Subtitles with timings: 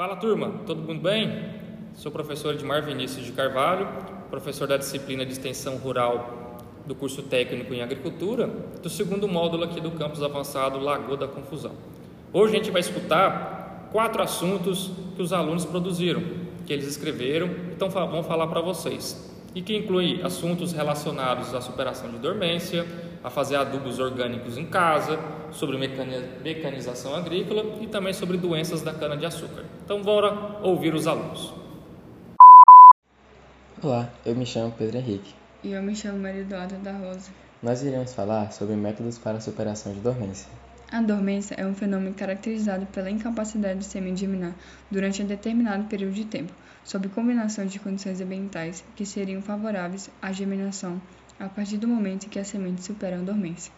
[0.00, 1.44] Fala turma, todo mundo bem?
[1.94, 3.86] Sou professor Edmar Vinícius de Carvalho,
[4.30, 8.46] professor da disciplina de Extensão Rural do curso técnico em Agricultura,
[8.82, 11.72] do segundo módulo aqui do campus avançado Lagoa da Confusão.
[12.32, 16.22] Hoje a gente vai escutar quatro assuntos que os alunos produziram,
[16.64, 19.29] que eles escreveram, então vão falar para vocês.
[19.54, 22.86] E que inclui assuntos relacionados à superação de dormência,
[23.22, 25.18] a fazer adubos orgânicos em casa,
[25.50, 29.64] sobre mecanização agrícola e também sobre doenças da cana-de-açúcar.
[29.84, 31.52] Então, bora ouvir os alunos.
[33.82, 35.34] Olá, eu me chamo Pedro Henrique.
[35.64, 37.30] E eu me chamo Maria Eduarda da Rosa.
[37.62, 40.48] Nós iremos falar sobre métodos para a superação de dormência.
[40.92, 44.56] A dormência é um fenômeno caracterizado pela incapacidade do sêmen germinar
[44.90, 50.32] durante um determinado período de tempo, sob combinação de condições ambientais que seriam favoráveis à
[50.32, 51.00] germinação
[51.38, 53.72] a partir do momento em que a semente supera a dormência.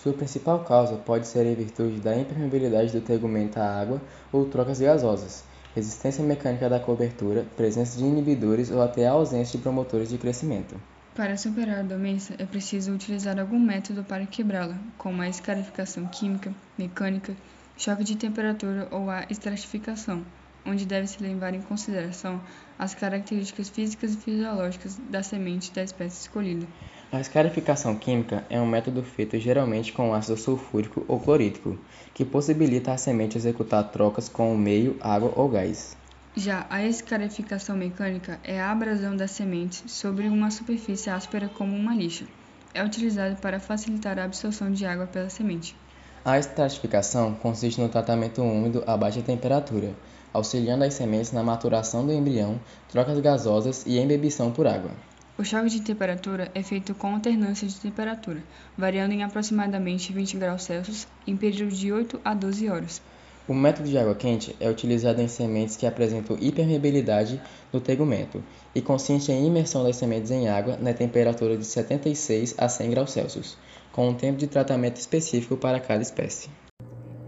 [0.00, 4.78] Sua principal causa pode ser em virtude da impermeabilidade do tegumento à água ou trocas
[4.78, 5.42] gasosas,
[5.74, 10.76] resistência mecânica da cobertura, presença de inibidores ou até a ausência de promotores de crescimento.
[11.16, 16.52] Para superar a dormência, é preciso utilizar algum método para quebrá-la, como a escarificação química,
[16.76, 17.34] mecânica,
[17.74, 20.26] choque de temperatura ou a estratificação,
[20.66, 22.38] onde deve-se levar em consideração
[22.78, 26.66] as características físicas e fisiológicas da semente da espécie escolhida.
[27.10, 31.78] A escarificação química é um método feito geralmente com ácido sulfúrico ou clorídrico,
[32.12, 35.96] que possibilita a semente executar trocas com o meio, água ou gás.
[36.38, 41.94] Já a escarificação mecânica é a abrasão da semente sobre uma superfície áspera como uma
[41.94, 42.26] lixa.
[42.74, 45.74] É utilizado para facilitar a absorção de água pela semente.
[46.22, 49.94] A estratificação consiste no tratamento úmido a baixa temperatura,
[50.30, 54.90] auxiliando as sementes na maturação do embrião, trocas gasosas e embebição por água.
[55.38, 58.44] O choque de temperatura é feito com alternância de temperatura,
[58.76, 63.00] variando em aproximadamente 20 graus Celsius em período de 8 a 12 horas.
[63.48, 67.40] O método de água quente é utilizado em sementes que apresentam hipermeabilidade
[67.72, 68.42] no tegumento
[68.74, 73.10] e consiste em imersão das sementes em água na temperatura de 76 a 100 graus
[73.12, 73.56] Celsius,
[73.92, 76.48] com um tempo de tratamento específico para cada espécie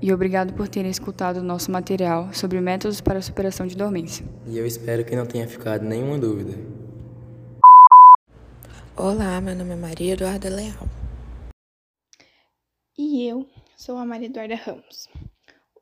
[0.00, 4.24] e obrigado por terem escutado o nosso material sobre métodos para a superação de dormência.
[4.46, 6.52] E eu espero que não tenha ficado nenhuma dúvida.
[8.96, 10.88] Olá, meu nome é Maria Eduarda Leal.
[12.98, 15.08] E eu sou a Maria Eduarda Ramos.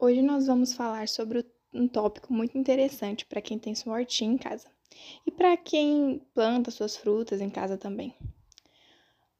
[0.04, 4.36] Hoje nós vamos falar sobre um tópico muito interessante para quem tem sua hortinha em
[4.36, 4.68] casa
[5.26, 8.14] e para quem planta suas frutas em casa também.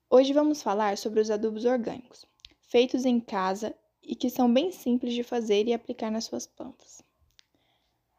[0.08, 2.24] Hoje vamos falar sobre os adubos orgânicos,
[2.62, 7.02] feitos em casa e que são bem simples de fazer e aplicar nas suas plantas.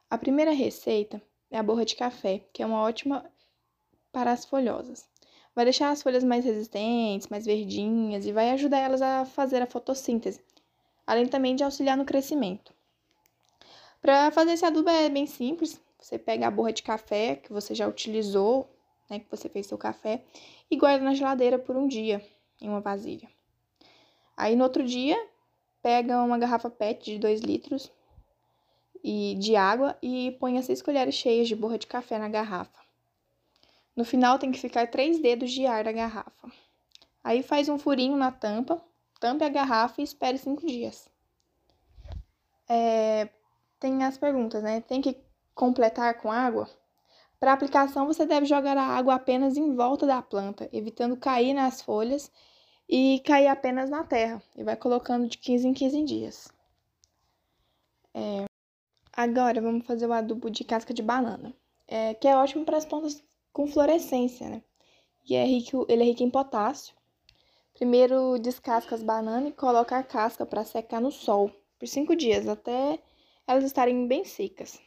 [0.08, 1.20] A primeira receita
[1.50, 3.26] é a borra de café, que é uma ótima
[4.12, 5.10] para as folhosas.
[5.56, 9.66] Vai deixar as folhas mais resistentes, mais verdinhas e vai ajudar elas a fazer a
[9.66, 10.45] fotossíntese,
[11.06, 12.74] além também de auxiliar no crescimento.
[14.02, 15.82] Para fazer esse adubo é bem simples.
[16.00, 18.70] Você pega a borra de café que você já utilizou,
[19.10, 20.24] né, que você fez seu café,
[20.70, 22.24] e guarda na geladeira por um dia
[22.62, 23.28] em uma vasilha.
[24.38, 25.18] Aí no outro dia
[25.82, 27.92] pega uma garrafa PET de 2 litros
[29.04, 32.80] e de água e põe as 6 colheres cheias de borra de café na garrafa.
[33.96, 36.52] No final tem que ficar 3 dedos de ar da garrafa.
[37.24, 38.84] Aí faz um furinho na tampa,
[39.26, 41.10] tampe a garrafa e espere 5 dias.
[42.70, 43.28] É,
[43.80, 44.82] tem as perguntas, né?
[44.82, 45.18] Tem que
[45.56, 46.70] completar com água?
[47.40, 51.82] Para aplicação, você deve jogar a água apenas em volta da planta, evitando cair nas
[51.82, 52.32] folhas
[52.88, 54.44] e cair apenas na terra.
[54.56, 56.48] E vai colocando de 15 em 15 dias.
[58.14, 58.46] É...
[59.12, 61.52] Agora vamos fazer o adubo de casca de banana,
[61.88, 64.62] é, que é ótimo para as plantas com florescência, né?
[65.28, 66.94] E é rico, ele é rico em potássio.
[67.76, 72.48] Primeiro descasca as bananas e coloca a casca para secar no sol por 5 dias,
[72.48, 72.98] até
[73.46, 74.80] elas estarem bem secas.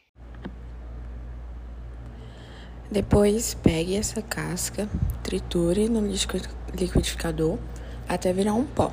[2.91, 4.89] Depois pegue essa casca,
[5.23, 7.59] triture no liquidificador
[8.07, 8.91] até virar um pó.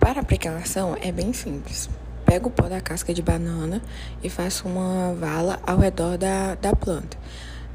[0.00, 1.90] Para a aplicação é bem simples.
[2.24, 3.82] Pega o pó da casca de banana
[4.22, 7.18] e faça uma vala ao redor da, da planta.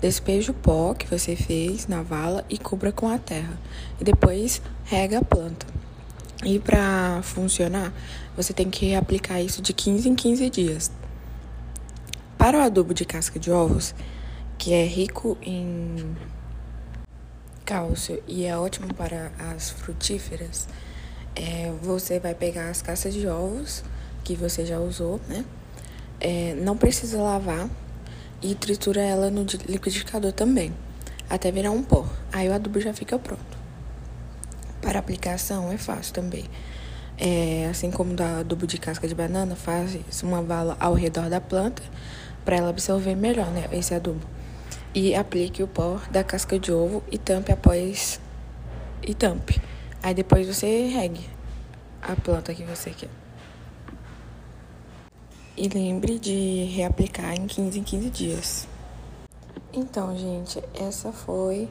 [0.01, 3.55] Despeje o pó que você fez na vala e cubra com a terra.
[3.99, 5.67] E depois rega a planta.
[6.43, 7.93] E para funcionar,
[8.35, 10.91] você tem que aplicar isso de 15 em 15 dias.
[12.35, 13.93] Para o adubo de casca de ovos,
[14.57, 16.17] que é rico em
[17.63, 20.67] cálcio e é ótimo para as frutíferas,
[21.35, 23.83] é, você vai pegar as cascas de ovos
[24.23, 25.45] que você já usou, né?
[26.19, 27.69] É, não precisa lavar
[28.41, 30.73] e tritura ela no liquidificador também,
[31.29, 32.05] até virar um pó.
[32.31, 33.57] Aí o adubo já fica pronto.
[34.81, 36.45] Para aplicação é fácil também.
[37.21, 41.39] é, assim como do adubo de casca de banana, faz uma vala ao redor da
[41.39, 41.83] planta
[42.43, 44.25] para ela absorver melhor né, esse adubo.
[44.93, 48.19] E aplique o pó da casca de ovo e tampe após
[49.03, 49.61] e tampe.
[50.01, 51.29] Aí depois você regue
[52.01, 53.20] a planta que você quer.
[55.61, 58.67] E lembre de reaplicar em 15 em 15 dias.
[59.71, 61.69] Então, gente, essa foi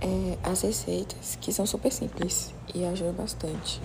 [0.00, 3.80] é, as receitas que são super simples e ajudam bastante.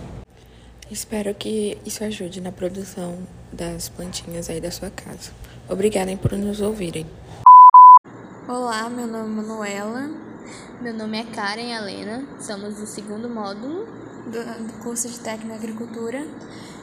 [0.89, 3.19] Espero que isso ajude na produção
[3.53, 5.31] das plantinhas aí da sua casa.
[5.69, 7.05] Obrigada por nos ouvirem.
[8.47, 10.24] Olá, meu nome é Manuela.
[10.79, 12.23] Meu nome é Karen Helena.
[12.39, 13.87] Somos do segundo módulo
[14.25, 16.23] do, do curso de Técnica em Agricultura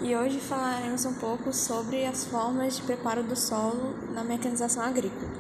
[0.01, 5.31] e hoje falaremos um pouco sobre as formas de preparo do solo na mecanização agrícola.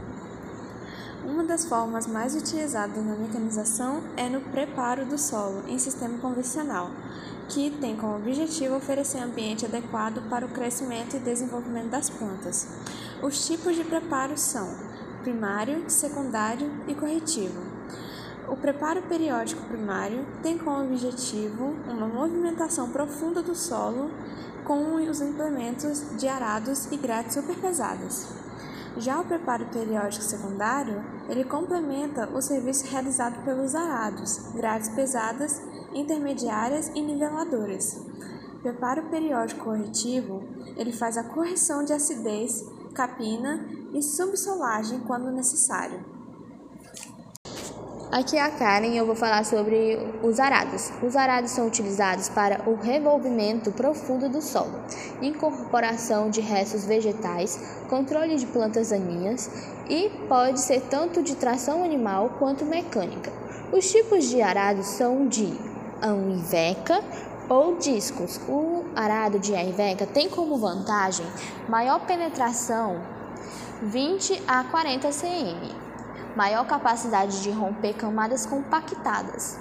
[1.24, 6.92] Uma das formas mais utilizadas na mecanização é no preparo do solo em sistema convencional,
[7.48, 12.68] que tem como objetivo oferecer ambiente adequado para o crescimento e desenvolvimento das plantas.
[13.20, 14.68] Os tipos de preparo são
[15.24, 17.71] primário, secundário e corretivo.
[18.48, 24.10] O preparo periódico primário tem como objetivo uma movimentação profunda do solo
[24.64, 28.28] com os implementos de arados e grades superpesadas.
[28.96, 35.62] Já o preparo periódico secundário, ele complementa o serviço realizado pelos arados, grades pesadas
[35.94, 38.04] intermediárias e niveladoras.
[38.60, 40.42] Preparo periódico corretivo,
[40.76, 42.64] ele faz a correção de acidez,
[42.94, 46.21] capina e subsolagem quando necessário.
[48.12, 50.92] Aqui é a Karen eu vou falar sobre os arados.
[51.02, 54.82] Os arados são utilizados para o revolvimento profundo do solo,
[55.22, 59.50] incorporação de restos vegetais, controle de plantas daninhas
[59.88, 63.32] e pode ser tanto de tração animal quanto mecânica.
[63.72, 65.50] Os tipos de arados são de
[66.36, 67.02] Iveca
[67.48, 68.38] ou discos.
[68.46, 71.24] O arado de Iveca tem como vantagem
[71.66, 73.00] maior penetração
[73.80, 75.81] 20 a 40 cm,
[76.36, 79.58] maior capacidade de romper camadas compactadas.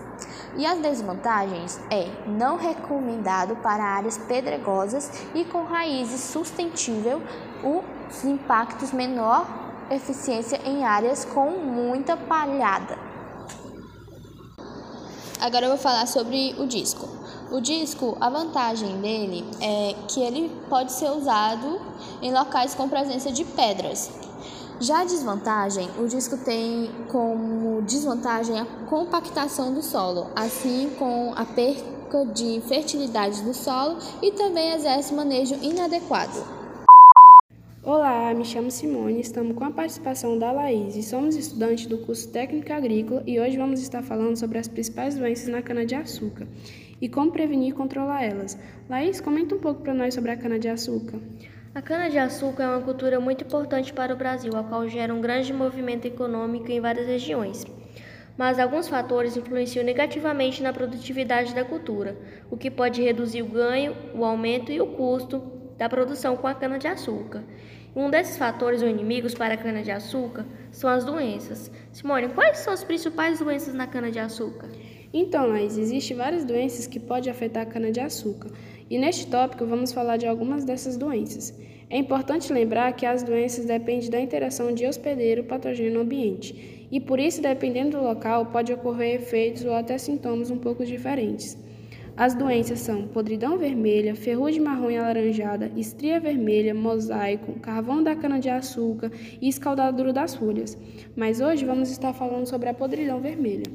[0.58, 7.22] E as desvantagens é não recomendado para áreas pedregosas e com raízes sustentável,
[7.64, 9.46] os impactos menor
[9.90, 12.98] eficiência em áreas com muita palhada.
[15.40, 17.10] Agora eu vou falar sobre o disco.
[17.52, 21.82] O disco, a vantagem dele é que ele pode ser usado
[22.22, 24.12] em locais com presença de pedras.
[24.82, 31.46] Já a desvantagem, o disco tem como desvantagem a compactação do solo, assim com a
[31.46, 36.34] perca de fertilidade do solo e também exerce manejo inadequado.
[37.84, 42.30] Olá, me chamo Simone, estamos com a participação da Laís e somos estudantes do curso
[42.30, 46.48] Técnico Agrícola e hoje vamos estar falando sobre as principais doenças na cana-de-açúcar
[47.00, 48.58] e como prevenir e controlar elas.
[48.90, 51.20] Laís, comenta um pouco para nós sobre a cana-de-açúcar.
[51.74, 55.54] A cana-de-açúcar é uma cultura muito importante para o Brasil, a qual gera um grande
[55.54, 57.66] movimento econômico em várias regiões.
[58.38, 62.18] Mas alguns fatores influenciam negativamente na produtividade da cultura,
[62.50, 65.42] o que pode reduzir o ganho, o aumento e o custo
[65.78, 67.42] da produção com a cana-de-açúcar.
[67.96, 71.72] Um desses fatores ou inimigos para a cana-de-açúcar são as doenças.
[71.94, 74.68] Simone, quais são as principais doenças na cana-de-açúcar?
[75.14, 78.50] Então, existem várias doenças que podem afetar a cana-de-açúcar.
[78.92, 81.58] E neste tópico vamos falar de algumas dessas doenças.
[81.90, 87.18] É importante lembrar que as doenças dependem da interação de hospedeiro patogênio ambiente, e por
[87.18, 91.58] isso, dependendo do local, pode ocorrer efeitos ou até sintomas um pouco diferentes.
[92.18, 99.10] As doenças são podridão vermelha, ferrugem marrom e alaranjada, estria vermelha, mosaico, carvão da cana-de-açúcar
[99.42, 100.78] e escaldadura das folhas.
[101.16, 103.72] Mas hoje vamos estar falando sobre a podridão vermelha.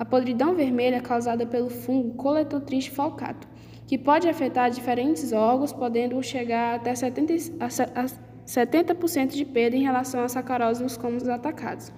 [0.00, 3.48] A podridão vermelha é causada pelo fungo Coletotriste falcato,
[3.88, 7.54] que pode afetar diferentes órgãos, podendo chegar até 70%,
[7.94, 8.06] a
[8.44, 8.94] 70
[9.28, 11.90] de perda em relação à sacarose nos cômodos atacados.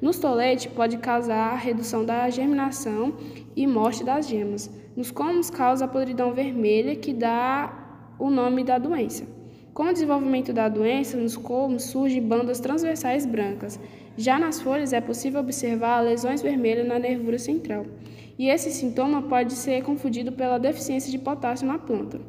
[0.00, 3.14] Nos toletes, pode causar redução da germinação
[3.54, 4.70] e morte das gemas.
[4.96, 9.26] Nos comos, causa a podridão vermelha, que dá o nome da doença.
[9.74, 13.78] Com o desenvolvimento da doença, nos colmos surgem bandas transversais brancas.
[14.16, 17.84] Já nas folhas é possível observar lesões vermelhas na nervura central.
[18.38, 22.20] E esse sintoma pode ser confundido pela deficiência de potássio na planta.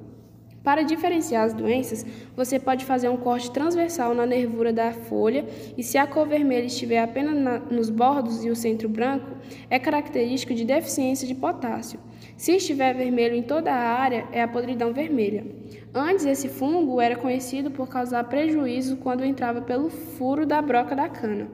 [0.65, 2.03] Para diferenciar as doenças,
[2.35, 5.45] você pode fazer um corte transversal na nervura da folha
[5.77, 9.29] e se a cor vermelha estiver apenas na, nos bordos e o centro branco,
[9.69, 11.99] é característico de deficiência de potássio.
[12.35, 15.45] Se estiver vermelho em toda a área, é a podridão vermelha.
[15.93, 21.07] Antes, esse fungo era conhecido por causar prejuízo quando entrava pelo furo da broca da
[21.07, 21.47] cana,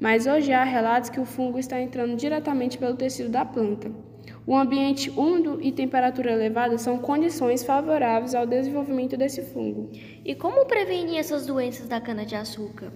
[0.00, 3.90] mas hoje há relatos que o fungo está entrando diretamente pelo tecido da planta.
[4.46, 9.90] O ambiente úmido e temperatura elevada são condições favoráveis ao desenvolvimento desse fungo.
[10.24, 12.92] E como prevenir essas doenças da cana-de-açúcar?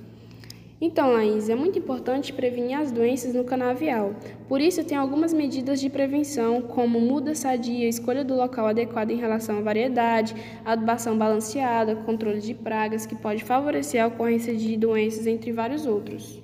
[0.80, 4.14] Então, Laís, é muito importante prevenir as doenças no canavial.
[4.48, 9.16] Por isso, tem algumas medidas de prevenção, como muda sadia, escolha do local adequado em
[9.16, 15.26] relação à variedade, adubação balanceada, controle de pragas, que pode favorecer a ocorrência de doenças,
[15.26, 16.40] entre vários outros.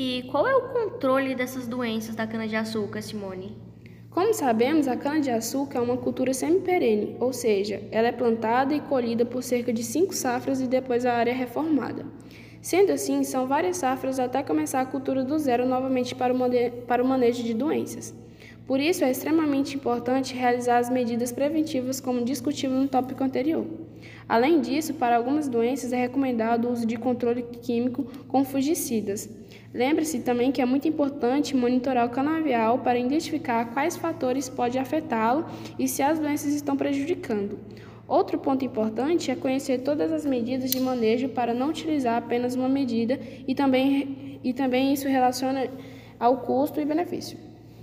[0.00, 3.56] E qual é o controle dessas doenças da cana-de-açúcar, Simone?
[4.08, 9.24] Como sabemos, a cana-de-açúcar é uma cultura semiperene, ou seja, ela é plantada e colhida
[9.26, 12.06] por cerca de cinco safras e depois a área é reformada.
[12.62, 17.42] Sendo assim, são várias safras até começar a cultura do zero novamente para o, manejo
[17.42, 18.14] de doenças.
[18.68, 23.66] Por isso, é extremamente importante realizar as medidas preventivas, como discutimos no tópico anterior.
[24.28, 29.28] Além disso, para algumas doenças é recomendado o uso de controle químico com fungicidas.
[29.72, 35.44] Lembre-se também que é muito importante monitorar o canavial para identificar quais fatores podem afetá-lo
[35.78, 37.58] e se as doenças estão prejudicando.
[38.06, 42.68] Outro ponto importante é conhecer todas as medidas de manejo para não utilizar apenas uma
[42.68, 45.68] medida e também, e também isso relaciona
[46.18, 47.38] ao custo e benefício.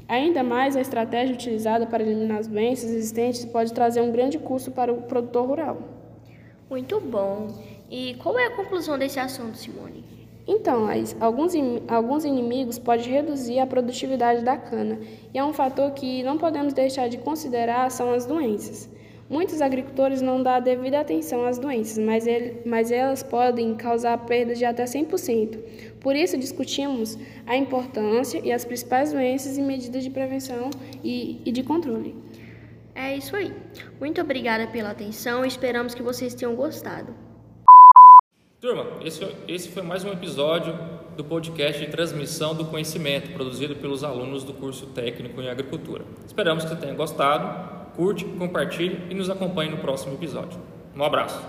[0.08, 4.72] Ainda mais, a estratégia utilizada para eliminar as doenças existentes pode trazer um grande custo
[4.72, 5.82] para o produtor rural.
[6.68, 7.48] Muito bom.
[7.90, 10.25] E qual é a conclusão desse assunto, Simone?
[10.48, 10.88] Então,
[11.20, 11.54] alguns,
[11.88, 15.00] alguns inimigos podem reduzir a produtividade da cana,
[15.34, 18.90] e é um fator que não podemos deixar de considerar são as doenças.
[19.28, 24.16] Muitos agricultores não dão a devida atenção às doenças, mas, ele, mas elas podem causar
[24.20, 25.58] perdas de até 100%.
[26.00, 30.70] Por isso, discutimos a importância e as principais doenças e medidas de prevenção
[31.04, 32.16] e, e de controle.
[32.94, 33.52] É isso aí.
[34.00, 37.25] Muito obrigada pela atenção e esperamos que vocês tenham gostado.
[38.66, 40.76] Turma, esse, esse foi mais um episódio
[41.16, 46.04] do podcast de transmissão do conhecimento produzido pelos alunos do curso técnico em agricultura.
[46.26, 50.60] Esperamos que você tenha gostado curte, compartilhe e nos acompanhe no próximo episódio.
[50.96, 51.40] Um abraço.